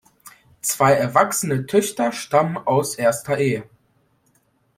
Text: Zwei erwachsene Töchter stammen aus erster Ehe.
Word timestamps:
Zwei 0.61 0.93
erwachsene 0.93 1.67
Töchter 1.67 2.11
stammen 2.11 2.57
aus 2.57 2.95
erster 2.95 3.37
Ehe. 3.37 3.69